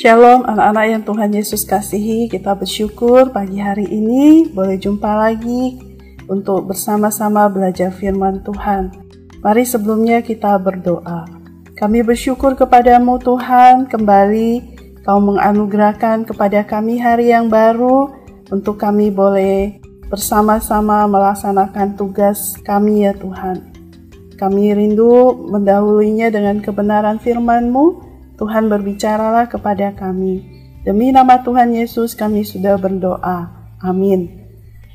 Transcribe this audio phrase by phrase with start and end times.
[0.00, 5.76] Shalom anak-anak yang Tuhan Yesus kasihi, kita bersyukur pagi hari ini boleh jumpa lagi
[6.24, 8.96] untuk bersama-sama belajar firman Tuhan.
[9.44, 11.28] Mari sebelumnya kita berdoa.
[11.76, 14.72] Kami bersyukur kepadamu Tuhan, kembali
[15.04, 18.08] kau menganugerahkan kepada kami hari yang baru
[18.48, 23.68] untuk kami boleh bersama-sama melaksanakan tugas kami ya Tuhan.
[24.40, 28.09] Kami rindu mendahulunya dengan kebenaran firman-Mu,
[28.40, 30.40] Tuhan berbicaralah kepada kami.
[30.80, 33.52] Demi nama Tuhan Yesus kami sudah berdoa.
[33.84, 34.48] Amin.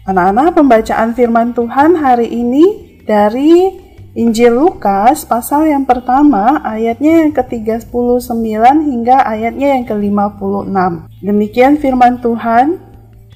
[0.09, 3.85] Anak-anak pembacaan firman Tuhan hari ini dari
[4.17, 7.85] Injil Lukas pasal yang pertama ayatnya yang ke-39
[8.81, 10.73] hingga ayatnya yang ke-56.
[11.21, 12.81] Demikian firman Tuhan.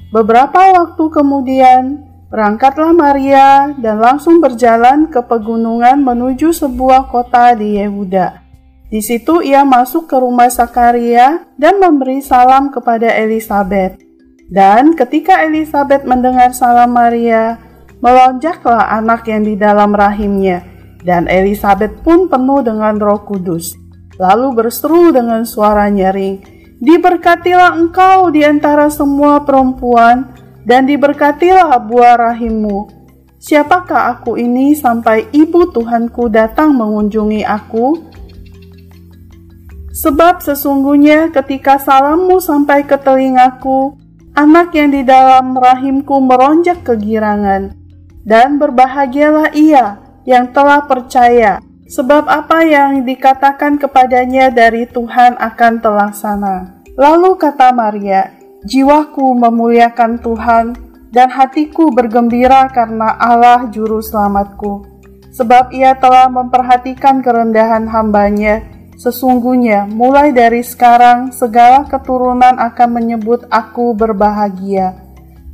[0.09, 2.01] Beberapa waktu kemudian
[2.33, 8.48] berangkatlah Maria dan langsung berjalan ke pegunungan menuju sebuah kota di Yehuda
[8.89, 14.01] di situ ia masuk ke rumah Sakaria dan memberi salam kepada Elizabeth.
[14.49, 17.61] Dan ketika Elizabeth mendengar salam Maria,
[18.01, 20.65] melonjaklah anak yang di dalam rahimnya,
[21.05, 23.77] dan Elizabeth pun penuh dengan Roh Kudus.
[24.17, 26.41] Lalu berseru dengan suara nyaring,
[26.81, 30.33] "Diberkatilah engkau di antara semua perempuan,
[30.65, 32.97] dan diberkatilah buah rahimmu."
[33.39, 38.08] Siapakah aku ini sampai ibu Tuhanku datang mengunjungi aku?
[39.99, 43.99] Sebab sesungguhnya ketika salammu sampai ke telingaku,
[44.31, 47.75] anak yang di dalam rahimku meronjak kegirangan.
[48.23, 51.59] Dan berbahagialah ia yang telah percaya,
[51.91, 56.55] sebab apa yang dikatakan kepadanya dari Tuhan akan terlaksana.
[56.95, 58.31] Lalu kata Maria,
[58.63, 60.65] jiwaku memuliakan Tuhan,
[61.11, 64.85] dan hatiku bergembira karena Allah juru selamatku.
[65.35, 73.95] Sebab ia telah memperhatikan kerendahan hambanya, Sesungguhnya, mulai dari sekarang segala keturunan akan menyebut aku
[73.95, 74.99] berbahagia,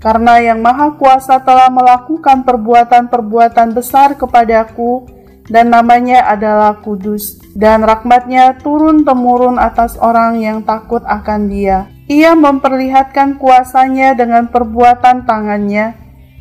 [0.02, 5.06] karena Yang Maha Kuasa telah melakukan perbuatan-perbuatan besar kepadaku,
[5.46, 11.86] dan namanya adalah kudus, dan rahmatnya turun-temurun atas orang yang takut akan dia.
[12.10, 15.94] Ia memperlihatkan kuasanya dengan perbuatan tangannya,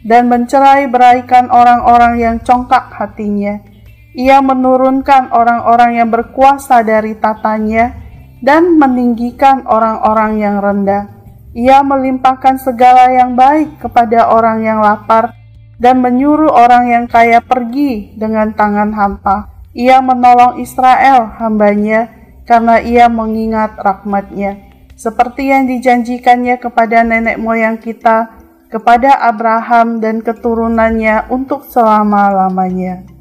[0.08, 3.73] dan mencerai beraikan orang-orang yang congkak hatinya
[4.14, 7.98] ia menurunkan orang-orang yang berkuasa dari tatanya
[8.38, 11.10] dan meninggikan orang-orang yang rendah.
[11.50, 15.34] Ia melimpahkan segala yang baik kepada orang yang lapar
[15.82, 19.50] dan menyuruh orang yang kaya pergi dengan tangan hampa.
[19.74, 22.10] Ia menolong Israel hambanya
[22.46, 24.62] karena ia mengingat rahmatnya.
[24.94, 28.30] Seperti yang dijanjikannya kepada nenek moyang kita,
[28.70, 33.13] kepada Abraham dan keturunannya untuk selama-lamanya.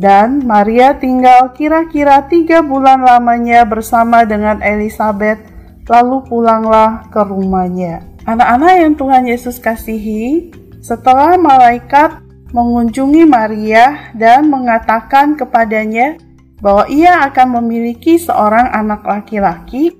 [0.00, 5.44] Dan Maria tinggal kira-kira tiga bulan lamanya bersama dengan Elizabeth,
[5.92, 8.00] lalu pulanglah ke rumahnya.
[8.24, 12.16] Anak-anak yang Tuhan Yesus kasihi, setelah malaikat
[12.48, 16.16] mengunjungi Maria dan mengatakan kepadanya
[16.64, 19.92] bahwa ia akan memiliki seorang anak laki-laki,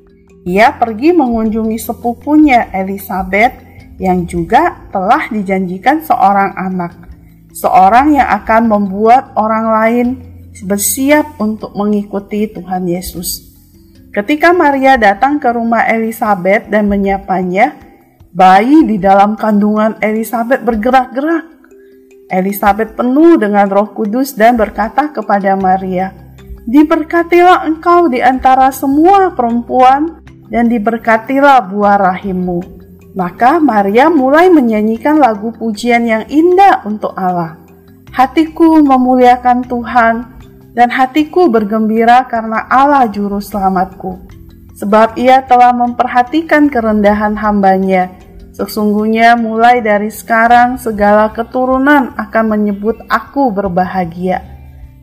[0.48, 3.52] ia pergi mengunjungi sepupunya Elizabeth
[4.00, 7.09] yang juga telah dijanjikan seorang anak
[7.54, 10.08] seorang yang akan membuat orang lain
[10.66, 13.50] bersiap untuk mengikuti Tuhan Yesus.
[14.10, 17.78] Ketika Maria datang ke rumah Elizabeth dan menyapanya,
[18.30, 21.46] bayi di dalam kandungan Elizabeth bergerak-gerak.
[22.30, 26.14] Elizabeth penuh dengan Roh Kudus dan berkata kepada Maria,
[26.62, 32.79] "Diberkatilah engkau di antara semua perempuan, dan diberkatilah buah rahimmu."
[33.10, 37.58] Maka Maria mulai menyanyikan lagu pujian yang indah untuk Allah.
[38.14, 40.14] Hatiku memuliakan Tuhan
[40.74, 44.30] dan hatiku bergembira karena Allah juru selamatku.
[44.78, 48.14] Sebab ia telah memperhatikan kerendahan hambanya.
[48.54, 54.46] Sesungguhnya mulai dari sekarang segala keturunan akan menyebut aku berbahagia.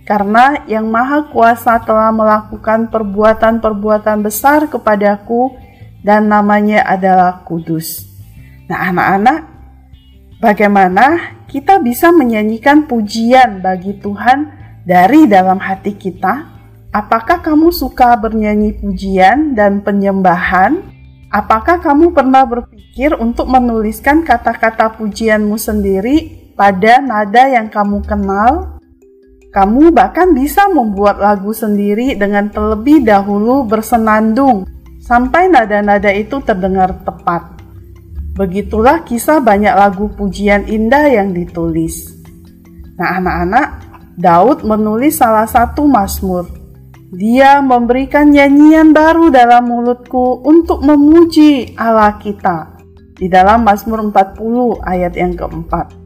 [0.07, 5.51] Karena yang maha kuasa telah melakukan perbuatan-perbuatan besar kepadaku
[5.99, 8.06] dan namanya adalah kudus.
[8.67, 9.39] Nah, anak-anak,
[10.43, 14.51] bagaimana kita bisa menyanyikan pujian bagi Tuhan
[14.83, 16.59] dari dalam hati kita?
[16.91, 20.83] Apakah kamu suka bernyanyi pujian dan penyembahan?
[21.31, 28.79] Apakah kamu pernah berpikir untuk menuliskan kata-kata pujianmu sendiri pada nada yang kamu kenal?
[29.51, 34.67] Kamu bahkan bisa membuat lagu sendiri dengan terlebih dahulu bersenandung
[34.99, 37.56] sampai nada-nada itu terdengar tepat.
[38.37, 42.21] Begitulah kisah banyak lagu pujian indah yang ditulis.
[43.01, 43.67] Nah, anak-anak,
[44.13, 46.45] Daud menulis salah satu Mazmur.
[47.09, 52.77] Dia memberikan nyanyian baru dalam mulutku untuk memuji Allah kita.
[53.17, 55.97] Di dalam Mazmur 40 ayat yang keempat.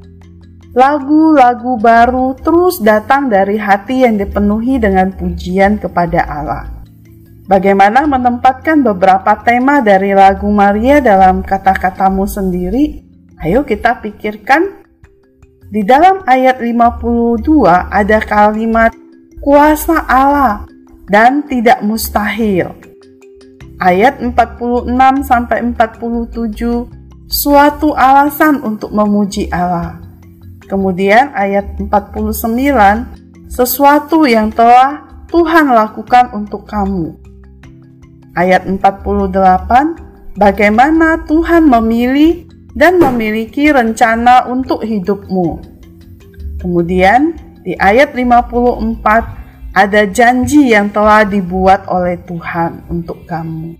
[0.71, 6.80] Lagu-lagu baru terus datang dari hati yang dipenuhi dengan pujian kepada Allah.
[7.49, 13.01] Bagaimana menempatkan beberapa tema dari lagu Maria dalam kata-katamu sendiri?
[13.41, 14.85] Ayo kita pikirkan.
[15.71, 17.41] Di dalam ayat 52
[17.89, 18.93] ada kalimat
[19.41, 20.69] kuasa Allah
[21.09, 22.77] dan tidak mustahil.
[23.81, 24.85] Ayat 46
[25.25, 29.97] sampai 47 suatu alasan untuk memuji Allah.
[30.69, 37.20] Kemudian ayat 49 sesuatu yang telah Tuhan lakukan untuk kamu.
[38.31, 45.59] Ayat 48 bagaimana Tuhan memilih dan memiliki rencana untuk hidupmu.
[46.63, 53.75] Kemudian di ayat 54 ada janji yang telah dibuat oleh Tuhan untuk kamu.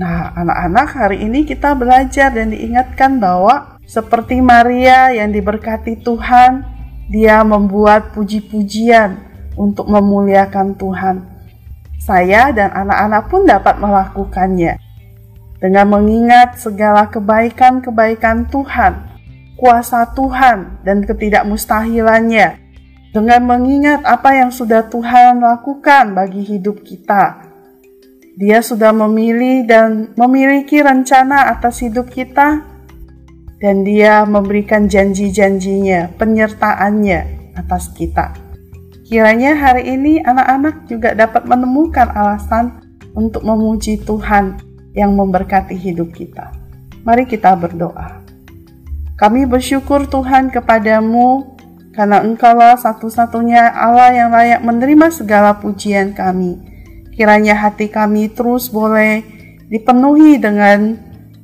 [0.00, 6.64] Nah, anak-anak, hari ini kita belajar dan diingatkan bahwa seperti Maria yang diberkati Tuhan,
[7.10, 9.18] dia membuat puji-pujian
[9.58, 11.29] untuk memuliakan Tuhan.
[12.00, 14.80] Saya dan anak-anak pun dapat melakukannya
[15.60, 19.04] dengan mengingat segala kebaikan-kebaikan Tuhan,
[19.60, 22.56] kuasa Tuhan, dan ketidakmustahilannya
[23.12, 27.44] dengan mengingat apa yang sudah Tuhan lakukan bagi hidup kita.
[28.40, 32.64] Dia sudah memilih dan memiliki rencana atas hidup kita,
[33.60, 38.49] dan Dia memberikan janji-janjinya, penyertaannya atas kita.
[39.10, 42.78] Kiranya hari ini anak-anak juga dapat menemukan alasan
[43.18, 44.62] untuk memuji Tuhan
[44.94, 46.54] yang memberkati hidup kita.
[47.02, 48.22] Mari kita berdoa.
[49.18, 51.58] Kami bersyukur Tuhan kepadamu
[51.90, 56.62] karena Engkaulah satu-satunya Allah yang layak menerima segala pujian kami.
[57.10, 59.26] Kiranya hati kami terus boleh
[59.66, 60.94] dipenuhi dengan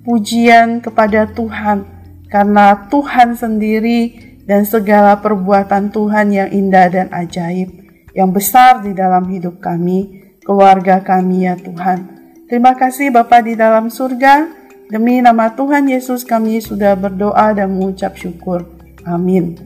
[0.06, 1.82] pujian kepada Tuhan,
[2.30, 7.68] karena Tuhan sendiri dan segala perbuatan Tuhan yang indah dan ajaib,
[8.14, 12.14] yang besar di dalam hidup kami, keluarga kami ya Tuhan.
[12.46, 14.46] Terima kasih Bapa di dalam surga,
[14.86, 18.62] demi nama Tuhan Yesus kami sudah berdoa dan mengucap syukur.
[19.02, 19.58] Amin.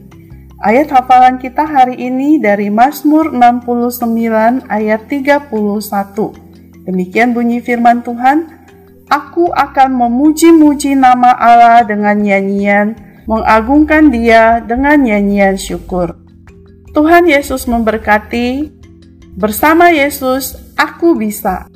[0.61, 5.49] Ayat hafalan kita hari ini dari Mazmur 69 ayat 31.
[6.85, 8.61] Demikian bunyi firman Tuhan,
[9.11, 16.19] Aku akan memuji-muji nama Allah dengan nyanyian, mengagungkan dia dengan nyanyian syukur.
[16.91, 18.67] Tuhan Yesus memberkati,
[19.39, 21.70] bersama Yesus aku bisa.